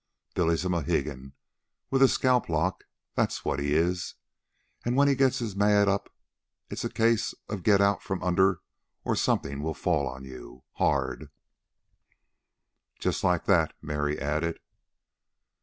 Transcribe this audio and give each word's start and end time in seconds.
Billy's 0.33 0.65
a 0.65 0.69
Mohegan 0.69 1.33
with 1.91 2.01
a 2.01 2.07
scalp 2.07 2.49
lock, 2.49 2.85
that's 3.13 3.45
what 3.45 3.59
he 3.59 3.75
is. 3.75 4.15
And 4.83 4.95
when 4.95 5.07
he 5.07 5.13
gets 5.13 5.37
his 5.37 5.55
mad 5.55 5.87
up 5.87 6.11
it's 6.71 6.83
a 6.83 6.89
case 6.89 7.35
of 7.47 7.61
get 7.61 7.81
out 7.81 8.01
from 8.01 8.23
under 8.23 8.61
or 9.05 9.15
something 9.15 9.61
will 9.61 9.75
fall 9.75 10.07
on 10.07 10.25
you 10.25 10.63
hard." 10.71 11.29
"Just 12.99 13.23
like 13.23 13.45
that," 13.45 13.75
Mary 13.79 14.17
added. 14.19 14.59